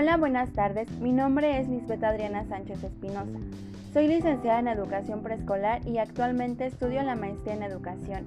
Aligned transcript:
Hola, 0.00 0.16
buenas 0.16 0.50
tardes. 0.54 0.90
Mi 0.92 1.12
nombre 1.12 1.60
es 1.60 1.68
Lisbeth 1.68 2.02
Adriana 2.02 2.46
Sánchez 2.46 2.82
Espinosa. 2.82 3.38
Soy 3.92 4.08
licenciada 4.08 4.58
en 4.58 4.68
Educación 4.68 5.22
Preescolar 5.22 5.86
y 5.86 5.98
actualmente 5.98 6.64
estudio 6.64 7.02
la 7.02 7.16
maestría 7.16 7.52
en 7.52 7.62
Educación 7.62 8.24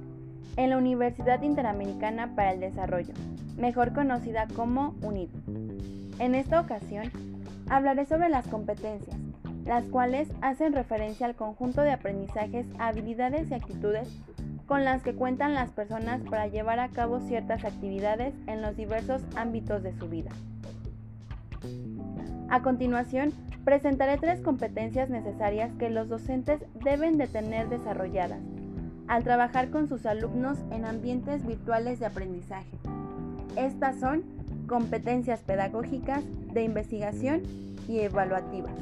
en 0.56 0.70
la 0.70 0.78
Universidad 0.78 1.42
Interamericana 1.42 2.36
para 2.36 2.52
el 2.52 2.60
Desarrollo, 2.60 3.16
mejor 3.58 3.92
conocida 3.92 4.48
como 4.56 4.94
UNID. 5.02 5.30
En 6.20 6.36
esta 6.36 6.62
ocasión, 6.62 7.12
hablaré 7.68 8.06
sobre 8.06 8.30
las 8.30 8.46
competencias, 8.46 9.18
las 9.66 9.84
cuales 9.86 10.30
hacen 10.42 10.74
referencia 10.74 11.26
al 11.26 11.34
conjunto 11.34 11.82
de 11.82 11.94
aprendizajes, 11.94 12.68
habilidades 12.78 13.50
y 13.50 13.56
actitudes 13.56 14.08
con 14.68 14.86
las 14.86 15.02
que 15.02 15.16
cuentan 15.16 15.56
las 15.56 15.72
personas 15.72 16.22
para 16.22 16.46
llevar 16.46 16.80
a 16.80 16.90
cabo 16.90 17.20
ciertas 17.20 17.66
actividades 17.66 18.36
en 18.46 18.62
los 18.62 18.78
diversos 18.78 19.24
ámbitos 19.36 19.82
de 19.82 19.94
su 19.94 20.08
vida. 20.08 20.30
A 22.54 22.62
continuación, 22.62 23.34
presentaré 23.66 24.20
tres 24.20 24.40
competencias 24.40 25.10
necesarias 25.10 25.72
que 25.80 25.90
los 25.90 26.08
docentes 26.08 26.64
deben 26.84 27.18
de 27.18 27.26
tener 27.26 27.68
desarrolladas 27.68 28.42
al 29.08 29.24
trabajar 29.24 29.72
con 29.72 29.90
sus 29.90 30.06
alumnos 30.06 30.60
en 30.70 30.86
ambientes 30.86 31.48
virtuales 31.48 32.00
de 32.00 32.06
aprendizaje. 32.06 32.78
Estas 33.56 34.00
son 34.00 34.22
competencias 34.68 35.40
pedagógicas, 35.40 36.24
de 36.54 36.64
investigación 36.64 37.42
y 37.88 38.02
evaluativas. 38.02 38.76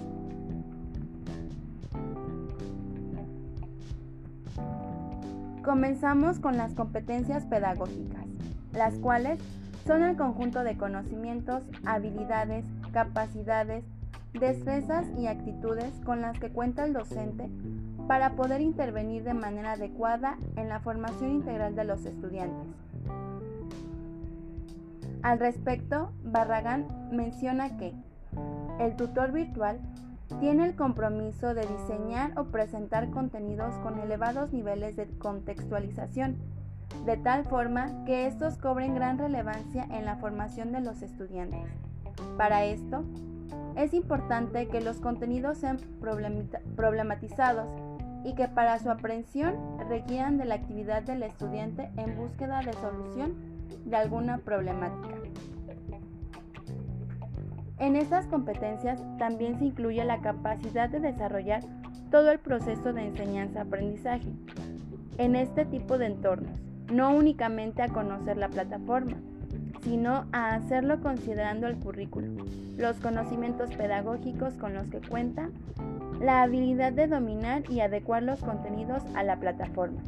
Comenzamos 5.64 6.40
con 6.40 6.58
las 6.58 6.74
competencias 6.74 7.46
pedagógicas, 7.46 8.26
las 8.74 8.96
cuales 8.96 9.40
son 9.88 10.04
el 10.04 10.18
conjunto 10.18 10.66
de 10.66 10.76
conocimientos, 10.76 11.64
habilidades, 11.86 12.66
capacidades, 12.92 13.84
destrezas 14.34 15.08
y 15.18 15.28
actitudes 15.28 15.94
con 16.06 16.22
las 16.22 16.40
que 16.40 16.52
cuenta 16.52 16.86
el 16.86 16.94
docente 16.94 17.50
para 18.08 18.36
poder 18.36 18.62
intervenir 18.62 19.24
de 19.24 19.34
manera 19.34 19.74
adecuada 19.74 20.38
en 20.56 20.70
la 20.70 20.80
formación 20.80 21.32
integral 21.32 21.76
de 21.76 21.86
los 21.86 22.06
estudiantes. 22.06 22.68
Al 25.22 25.40
respecto, 25.40 26.12
Barragán 26.24 26.88
menciona 27.12 27.78
que 27.78 27.94
el 28.80 28.96
tutor 28.96 29.32
virtual 29.32 29.80
tiene 30.40 30.66
el 30.66 30.76
compromiso 30.76 31.54
de 31.54 31.68
diseñar 31.68 32.38
o 32.40 32.46
presentar 32.46 33.10
contenidos 33.12 33.76
con 33.80 34.00
elevados 34.00 34.52
niveles 34.54 34.96
de 34.96 35.08
contextualización, 35.20 36.38
de 37.06 37.18
tal 37.18 37.46
forma 37.46 38.04
que 38.06 38.28
estos 38.28 38.58
cobren 38.58 38.96
gran 38.96 39.18
relevancia 39.18 39.86
en 39.92 40.06
la 40.06 40.16
formación 40.18 40.72
de 40.72 40.82
los 40.82 41.02
estudiantes. 41.02 41.70
Para 42.38 42.66
esto, 42.66 43.04
es 43.76 43.94
importante 43.94 44.68
que 44.68 44.82
los 44.82 45.00
contenidos 45.00 45.58
sean 45.58 45.78
problematizados 46.76 47.68
y 48.24 48.36
que 48.36 48.48
para 48.48 48.78
su 48.80 48.90
aprehensión 48.90 49.56
requieran 49.90 50.38
de 50.38 50.46
la 50.46 50.56
actividad 50.56 51.04
del 51.04 51.24
estudiante 51.24 51.90
en 51.98 52.16
búsqueda 52.16 52.60
de 52.60 52.74
solución 52.74 53.36
de 53.86 53.96
alguna 53.96 54.40
problemática. 54.40 55.16
En 57.80 57.96
estas 57.96 58.28
competencias 58.28 59.02
también 59.18 59.58
se 59.58 59.66
incluye 59.66 60.06
la 60.06 60.22
capacidad 60.22 60.88
de 60.90 61.00
desarrollar 61.00 61.64
todo 62.12 62.30
el 62.30 62.38
proceso 62.38 62.94
de 62.94 63.08
enseñanza-aprendizaje 63.08 64.28
en 65.18 65.36
este 65.36 65.66
tipo 65.66 65.98
de 65.98 66.08
entornos, 66.08 66.52
no 66.92 67.16
únicamente 67.16 67.82
a 67.82 67.88
conocer 67.88 68.38
la 68.38 68.50
plataforma, 68.50 69.18
sino 69.84 70.26
a 70.32 70.54
hacerlo 70.56 71.02
considerando 71.02 71.68
el 71.68 71.78
currículo, 71.78 72.28
los 72.78 72.98
conocimientos 72.98 73.72
pedagógicos 73.72 74.54
con 74.56 74.74
los 74.74 74.88
que 74.88 75.02
cuenta, 75.02 75.50
la 76.20 76.44
habilidad 76.44 76.94
de 76.94 77.08
dominar 77.08 77.64
y 77.70 77.80
adecuar 77.80 78.24
los 78.24 78.40
contenidos 78.40 79.04
a 79.16 79.24
la 79.24 79.38
plataforma. 79.38 80.02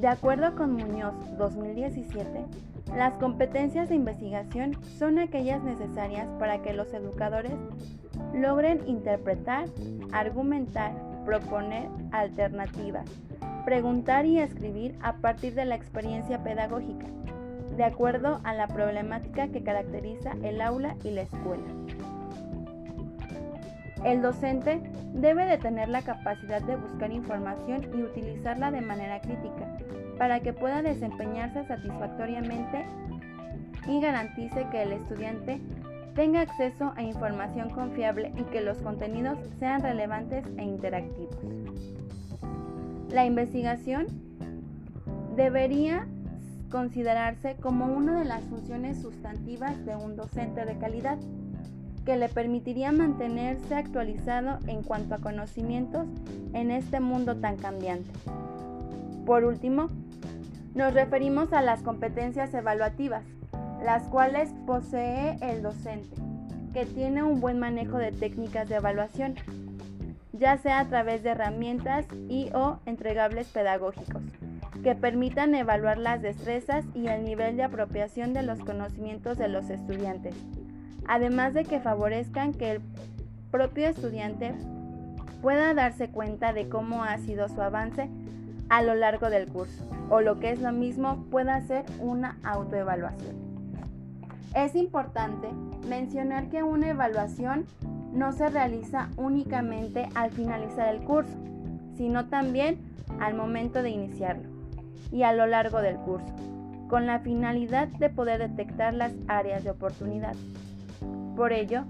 De 0.00 0.08
acuerdo 0.08 0.54
con 0.56 0.72
Muñoz 0.72 1.14
2017, 1.38 2.44
las 2.96 3.14
competencias 3.14 3.88
de 3.88 3.94
investigación 3.94 4.76
son 4.98 5.18
aquellas 5.18 5.62
necesarias 5.62 6.28
para 6.38 6.62
que 6.62 6.74
los 6.74 6.92
educadores 6.92 7.52
logren 8.34 8.80
interpretar, 8.86 9.68
argumentar, 10.12 10.92
proponer 11.24 11.88
alternativas, 12.12 13.08
preguntar 13.64 14.26
y 14.26 14.38
escribir 14.38 14.96
a 15.02 15.14
partir 15.14 15.54
de 15.54 15.64
la 15.64 15.74
experiencia 15.74 16.42
pedagógica, 16.42 17.06
de 17.76 17.84
acuerdo 17.84 18.40
a 18.44 18.54
la 18.54 18.68
problemática 18.68 19.48
que 19.48 19.62
caracteriza 19.62 20.32
el 20.42 20.60
aula 20.60 20.96
y 21.02 21.10
la 21.10 21.22
escuela. 21.22 21.64
El 24.04 24.20
docente 24.20 24.82
debe 25.14 25.46
de 25.46 25.56
tener 25.56 25.88
la 25.88 26.02
capacidad 26.02 26.60
de 26.60 26.76
buscar 26.76 27.10
información 27.10 27.88
y 27.94 28.02
utilizarla 28.02 28.70
de 28.70 28.82
manera 28.82 29.20
crítica 29.20 29.78
para 30.18 30.40
que 30.40 30.52
pueda 30.52 30.82
desempeñarse 30.82 31.64
satisfactoriamente 31.64 32.84
y 33.88 34.00
garantice 34.00 34.66
que 34.70 34.82
el 34.82 34.92
estudiante 34.92 35.60
tenga 36.14 36.42
acceso 36.42 36.92
a 36.96 37.02
información 37.02 37.70
confiable 37.70 38.32
y 38.36 38.42
que 38.44 38.60
los 38.60 38.78
contenidos 38.78 39.38
sean 39.58 39.82
relevantes 39.82 40.44
e 40.58 40.62
interactivos. 40.62 41.36
La 43.14 43.24
investigación 43.24 44.08
debería 45.36 46.08
considerarse 46.68 47.54
como 47.62 47.86
una 47.86 48.18
de 48.18 48.24
las 48.24 48.42
funciones 48.42 49.00
sustantivas 49.00 49.86
de 49.86 49.94
un 49.94 50.16
docente 50.16 50.64
de 50.64 50.76
calidad, 50.78 51.16
que 52.04 52.16
le 52.16 52.28
permitiría 52.28 52.90
mantenerse 52.90 53.76
actualizado 53.76 54.58
en 54.66 54.82
cuanto 54.82 55.14
a 55.14 55.18
conocimientos 55.18 56.08
en 56.54 56.72
este 56.72 56.98
mundo 56.98 57.36
tan 57.36 57.56
cambiante. 57.56 58.10
Por 59.24 59.44
último, 59.44 59.90
nos 60.74 60.92
referimos 60.92 61.52
a 61.52 61.62
las 61.62 61.82
competencias 61.82 62.52
evaluativas, 62.52 63.22
las 63.84 64.08
cuales 64.08 64.52
posee 64.66 65.36
el 65.40 65.62
docente, 65.62 66.16
que 66.72 66.84
tiene 66.84 67.22
un 67.22 67.40
buen 67.40 67.60
manejo 67.60 67.96
de 67.96 68.10
técnicas 68.10 68.68
de 68.68 68.74
evaluación 68.74 69.36
ya 70.38 70.58
sea 70.58 70.80
a 70.80 70.88
través 70.88 71.22
de 71.22 71.30
herramientas 71.30 72.06
y 72.28 72.50
o 72.54 72.80
entregables 72.86 73.46
pedagógicos, 73.48 74.22
que 74.82 74.94
permitan 74.94 75.54
evaluar 75.54 75.96
las 75.98 76.22
destrezas 76.22 76.84
y 76.92 77.06
el 77.06 77.24
nivel 77.24 77.56
de 77.56 77.62
apropiación 77.62 78.34
de 78.34 78.42
los 78.42 78.58
conocimientos 78.58 79.38
de 79.38 79.48
los 79.48 79.70
estudiantes, 79.70 80.34
además 81.06 81.54
de 81.54 81.64
que 81.64 81.80
favorezcan 81.80 82.52
que 82.52 82.72
el 82.72 82.80
propio 83.52 83.86
estudiante 83.86 84.54
pueda 85.40 85.72
darse 85.72 86.08
cuenta 86.08 86.52
de 86.52 86.68
cómo 86.68 87.04
ha 87.04 87.16
sido 87.18 87.48
su 87.48 87.62
avance 87.62 88.10
a 88.68 88.82
lo 88.82 88.94
largo 88.94 89.30
del 89.30 89.46
curso, 89.46 89.84
o 90.10 90.20
lo 90.20 90.40
que 90.40 90.50
es 90.50 90.60
lo 90.60 90.72
mismo, 90.72 91.24
pueda 91.30 91.54
hacer 91.54 91.84
una 92.00 92.38
autoevaluación. 92.42 93.36
Es 94.56 94.74
importante 94.74 95.48
mencionar 95.88 96.48
que 96.48 96.62
una 96.62 96.88
evaluación 96.88 97.66
no 98.14 98.32
se 98.32 98.48
realiza 98.48 99.08
únicamente 99.16 100.08
al 100.14 100.30
finalizar 100.30 100.94
el 100.94 101.02
curso, 101.02 101.36
sino 101.96 102.26
también 102.26 102.78
al 103.20 103.34
momento 103.34 103.82
de 103.82 103.90
iniciarlo 103.90 104.48
y 105.10 105.22
a 105.22 105.32
lo 105.32 105.46
largo 105.46 105.80
del 105.82 105.96
curso, 105.96 106.32
con 106.88 107.06
la 107.06 107.20
finalidad 107.20 107.88
de 107.88 108.10
poder 108.10 108.38
detectar 108.38 108.94
las 108.94 109.12
áreas 109.28 109.64
de 109.64 109.70
oportunidad. 109.70 110.34
Por 111.36 111.52
ello, 111.52 111.84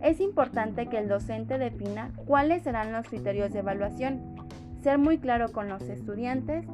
es 0.00 0.20
importante 0.20 0.86
que 0.86 0.98
el 0.98 1.08
docente 1.08 1.58
defina 1.58 2.10
cuáles 2.26 2.62
serán 2.62 2.92
los 2.92 3.06
criterios 3.06 3.52
de 3.52 3.60
evaluación, 3.60 4.20
ser 4.82 4.98
muy 4.98 5.18
claro 5.18 5.52
con 5.52 5.68
los 5.68 5.82
estudiantes 5.82 6.64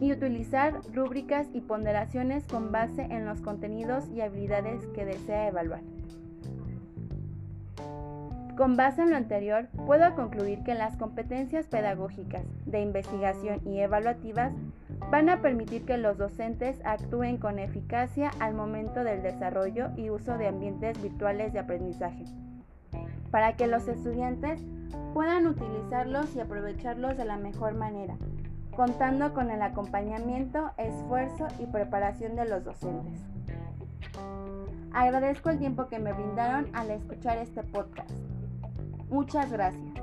y 0.00 0.12
utilizar 0.12 0.80
rúbricas 0.94 1.48
y 1.52 1.60
ponderaciones 1.60 2.44
con 2.46 2.72
base 2.72 3.02
en 3.02 3.26
los 3.26 3.40
contenidos 3.42 4.08
y 4.14 4.22
habilidades 4.22 4.86
que 4.94 5.04
desea 5.04 5.48
evaluar. 5.48 5.82
Con 8.56 8.76
base 8.76 9.02
en 9.02 9.10
lo 9.10 9.16
anterior, 9.16 9.68
puedo 9.86 10.14
concluir 10.14 10.62
que 10.64 10.74
las 10.74 10.96
competencias 10.96 11.66
pedagógicas, 11.66 12.44
de 12.66 12.80
investigación 12.80 13.60
y 13.64 13.80
evaluativas 13.80 14.52
van 15.10 15.28
a 15.28 15.40
permitir 15.40 15.84
que 15.84 15.96
los 15.96 16.18
docentes 16.18 16.80
actúen 16.84 17.38
con 17.38 17.58
eficacia 17.58 18.30
al 18.38 18.54
momento 18.54 19.02
del 19.02 19.22
desarrollo 19.22 19.90
y 19.96 20.10
uso 20.10 20.36
de 20.36 20.48
ambientes 20.48 21.00
virtuales 21.00 21.52
de 21.52 21.60
aprendizaje, 21.60 22.24
para 23.30 23.56
que 23.56 23.66
los 23.66 23.88
estudiantes 23.88 24.60
puedan 25.14 25.46
utilizarlos 25.46 26.34
y 26.36 26.40
aprovecharlos 26.40 27.16
de 27.16 27.24
la 27.24 27.38
mejor 27.38 27.74
manera, 27.74 28.16
contando 28.76 29.32
con 29.32 29.50
el 29.50 29.62
acompañamiento, 29.62 30.70
esfuerzo 30.76 31.46
y 31.58 31.66
preparación 31.66 32.36
de 32.36 32.48
los 32.48 32.64
docentes. 32.64 33.20
Agradezco 34.92 35.50
el 35.50 35.58
tiempo 35.58 35.86
que 35.86 35.98
me 35.98 36.12
brindaron 36.12 36.68
al 36.74 36.90
escuchar 36.90 37.38
este 37.38 37.62
podcast. 37.62 38.10
Muchas 39.10 39.50
gracias. 39.50 39.94